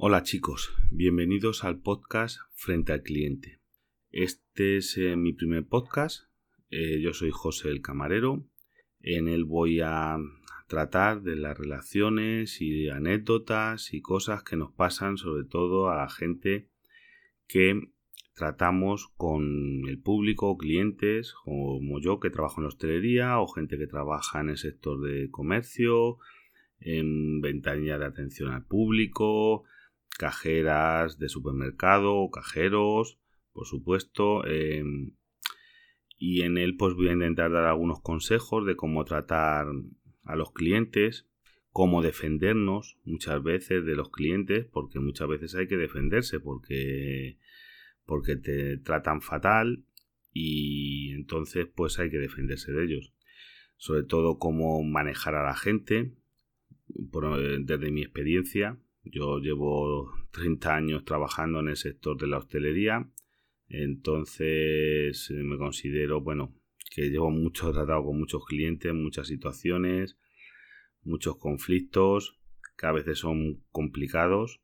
[0.00, 3.58] Hola chicos, bienvenidos al podcast Frente al Cliente.
[4.12, 6.30] Este es eh, mi primer podcast.
[6.70, 8.46] Eh, yo soy José el Camarero.
[9.00, 10.16] En él voy a
[10.68, 16.08] tratar de las relaciones y anécdotas y cosas que nos pasan sobre todo a la
[16.08, 16.68] gente
[17.48, 17.90] que
[18.36, 23.88] tratamos con el público, clientes como yo que trabajo en la hostelería o gente que
[23.88, 26.18] trabaja en el sector de comercio,
[26.78, 29.64] en ventanilla de atención al público,
[30.18, 33.18] cajeras de supermercado, cajeros,
[33.52, 34.44] por supuesto.
[34.46, 35.12] Em,
[36.18, 39.66] y en él pues voy a intentar dar algunos consejos de cómo tratar
[40.24, 41.26] a los clientes,
[41.70, 47.38] cómo defendernos muchas veces de los clientes, porque muchas veces hay que defenderse porque
[48.04, 49.84] porque te tratan fatal
[50.32, 53.14] y entonces pues hay que defenderse de ellos.
[53.76, 56.14] Sobre todo cómo manejar a la gente,
[56.88, 58.76] desde mi experiencia,
[59.10, 63.10] yo llevo 30 años trabajando en el sector de la hostelería,
[63.68, 66.54] entonces eh, me considero, bueno,
[66.90, 70.18] que llevo mucho tratado con muchos clientes, muchas situaciones,
[71.02, 72.38] muchos conflictos
[72.76, 74.60] que a veces son complicados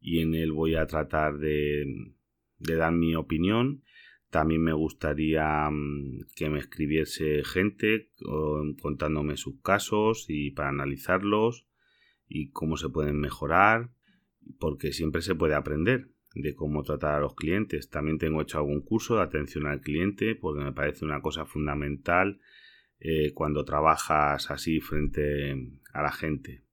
[0.00, 1.86] y en él voy a tratar de,
[2.58, 3.84] de dar mi opinión.
[4.30, 8.10] También me gustaría mm, que me escribiese gente
[8.80, 11.66] contándome sus casos y para analizarlos
[12.34, 13.90] y cómo se pueden mejorar,
[14.58, 17.90] porque siempre se puede aprender de cómo tratar a los clientes.
[17.90, 22.40] También tengo hecho algún curso de atención al cliente, porque me parece una cosa fundamental
[23.00, 25.52] eh, cuando trabajas así frente
[25.92, 26.64] a la gente.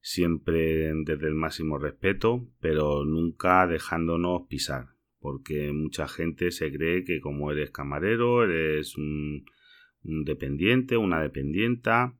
[0.00, 7.20] Siempre desde el máximo respeto, pero nunca dejándonos pisar, porque mucha gente se cree que
[7.20, 9.44] como eres camarero, eres un,
[10.04, 12.16] un dependiente, una dependienta,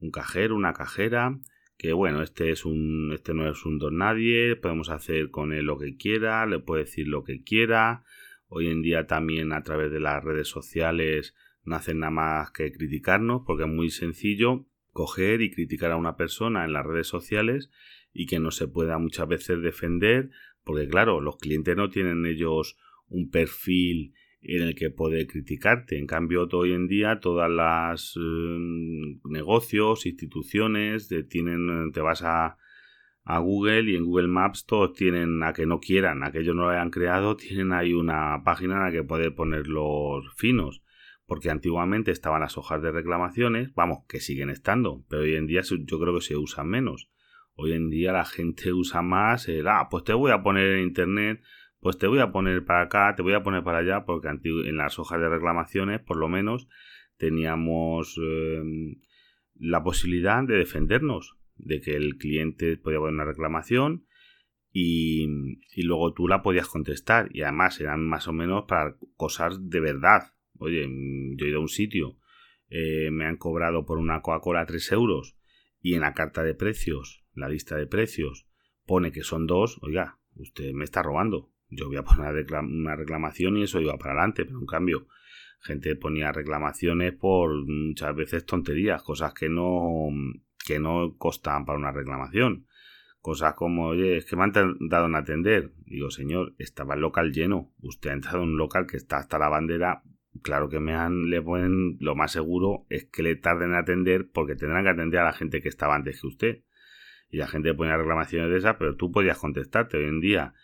[0.00, 1.38] un cajero, una cajera,
[1.82, 5.64] que bueno, este es un, este no es un don nadie, podemos hacer con él
[5.64, 8.04] lo que quiera, le puede decir lo que quiera.
[8.46, 11.34] Hoy en día también a través de las redes sociales
[11.64, 16.16] no hacen nada más que criticarnos, porque es muy sencillo coger y criticar a una
[16.16, 17.68] persona en las redes sociales
[18.12, 20.30] y que no se pueda muchas veces defender,
[20.62, 22.78] porque claro, los clientes no tienen ellos
[23.08, 25.98] un perfil en el que puede criticarte.
[25.98, 28.58] En cambio, hoy en día todas las eh,
[29.24, 32.58] negocios, instituciones, tienen, te vas a,
[33.24, 36.56] a, Google y en Google Maps todos tienen a que no quieran, a que ellos
[36.56, 40.82] no lo hayan creado, tienen ahí una página en la que puede poner los finos.
[41.24, 45.62] Porque antiguamente estaban las hojas de reclamaciones, vamos, que siguen estando, pero hoy en día
[45.62, 47.08] yo creo que se usan menos.
[47.54, 50.82] Hoy en día la gente usa más el, ah, pues te voy a poner en
[50.82, 51.40] internet
[51.82, 54.76] pues te voy a poner para acá, te voy a poner para allá, porque en
[54.76, 56.68] las hojas de reclamaciones, por lo menos,
[57.16, 59.00] teníamos em,
[59.56, 64.06] la posibilidad de defendernos, de que el cliente podía poner una reclamación
[64.72, 65.26] y,
[65.78, 67.30] luego tú la podías contestar.
[67.32, 70.34] Y además eran más o menos para cosas de verdad.
[70.58, 70.88] Oye,
[71.36, 72.16] yo he ido a un sitio,
[72.68, 75.36] eh, me han cobrado por una Coca-Cola 3 euros
[75.80, 78.46] y en la carta de precios, la lista de precios,
[78.86, 83.56] pone que son dos, oiga, usted me está robando yo voy a poner una reclamación
[83.56, 85.06] y eso iba para adelante, pero en cambio,
[85.60, 90.08] gente ponía reclamaciones por muchas veces tonterías, cosas que no,
[90.64, 92.66] que no costan para una reclamación.
[93.20, 95.72] Cosas como, oye, es que me han dado en atender.
[95.86, 97.72] Digo, señor, estaba el local lleno.
[97.80, 100.02] Usted ha entrado en un local que está hasta la bandera.
[100.42, 104.28] Claro que me han, le ponen, lo más seguro es que le tarden en atender
[104.32, 106.62] porque tendrán que atender a la gente que estaba antes que usted.
[107.30, 109.98] Y la gente ponía reclamaciones de esas, pero tú podías contestarte.
[109.98, 110.54] Hoy en día,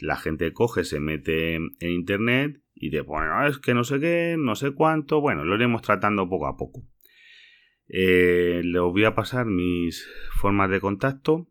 [0.00, 4.00] la gente coge, se mete en internet y te pone, no, es que no sé
[4.00, 5.20] qué, no sé cuánto.
[5.20, 6.82] Bueno, lo iremos tratando poco a poco.
[7.88, 10.08] Eh, les voy a pasar mis
[10.40, 11.48] formas de contacto.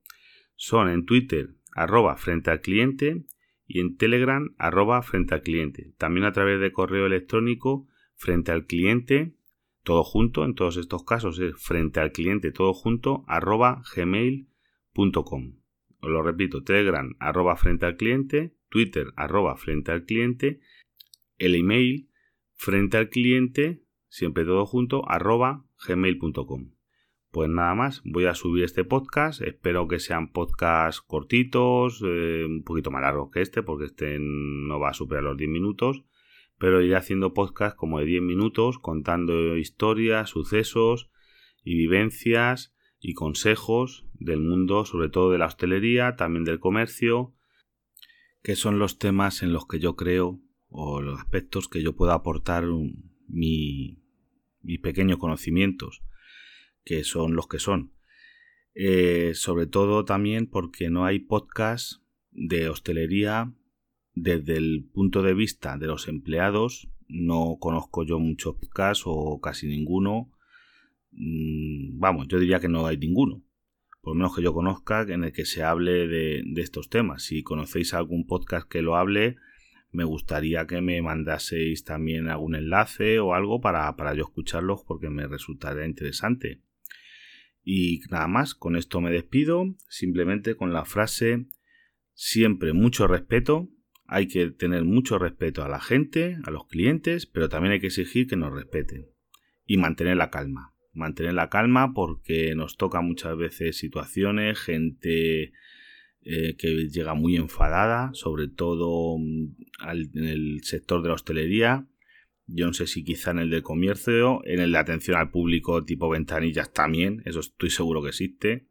[0.55, 3.25] Son en Twitter, arroba frente al cliente,
[3.65, 5.93] y en Telegram, arroba frente al cliente.
[5.97, 9.35] También a través de correo electrónico, frente al cliente,
[9.83, 15.60] todo junto, en todos estos casos es frente al cliente, todo junto, arroba gmail.com
[16.09, 20.59] lo repito, Telegram arroba frente al cliente, Twitter arroba frente al cliente,
[21.37, 22.09] el email
[22.53, 26.71] frente al cliente, siempre todo junto, arroba gmail.com.
[27.31, 32.63] Pues nada más, voy a subir este podcast, espero que sean podcasts cortitos, eh, un
[32.63, 36.03] poquito más largos que este, porque este no va a superar los 10 minutos,
[36.57, 41.09] pero iré haciendo podcast como de 10 minutos, contando historias, sucesos
[41.63, 47.33] y vivencias y consejos del mundo, sobre todo de la hostelería, también del comercio,
[48.43, 50.39] que son los temas en los que yo creo
[50.69, 52.65] o los aspectos que yo puedo aportar
[53.27, 53.99] mi,
[54.61, 56.03] mis pequeños conocimientos,
[56.83, 57.93] que son los que son.
[58.73, 62.01] Eh, sobre todo también porque no hay podcast
[62.31, 63.53] de hostelería
[64.13, 66.89] desde el punto de vista de los empleados.
[67.07, 70.31] No conozco yo muchos podcasts o casi ninguno.
[71.11, 73.43] Mm, vamos, yo diría que no hay ninguno.
[74.01, 77.23] Por lo menos que yo conozca en el que se hable de, estos temas.
[77.23, 79.37] Si conocéis algún podcast que lo hable,
[79.91, 85.09] me gustaría que me mandaseis también algún enlace o algo para, para yo escucharlos porque
[85.09, 86.61] me resultaría interesante.
[87.63, 91.45] Y nada más, con esto me despido, simplemente con la frase
[92.13, 93.69] siempre mucho respeto,
[94.05, 97.87] hay que tener mucho respeto a la gente, a los clientes, pero también hay que
[97.87, 99.07] exigir que nos respeten
[99.65, 100.70] y mantener la calma.
[100.93, 105.53] Mantener la calma porque nos toca muchas veces situaciones, gente
[106.23, 109.55] eh, que llega muy enfadada, sobre todo mm,
[110.13, 111.87] en el sector de la hostelería.
[112.45, 115.83] Yo no sé si quizá en el de comercio, en el de atención al público
[115.83, 118.67] tipo ventanillas también, eso estoy seguro que existe.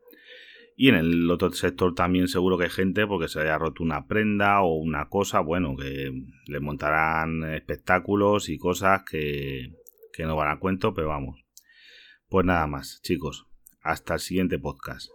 [0.77, 4.07] Y en el otro sector también seguro que hay gente porque se haya roto una
[4.07, 6.13] prenda o una cosa, bueno, que
[6.47, 9.73] le montarán espectáculos y cosas que,
[10.13, 11.45] que no van a cuento, pero vamos.
[12.31, 13.49] Pues nada más, chicos.
[13.83, 15.11] Hasta el siguiente podcast.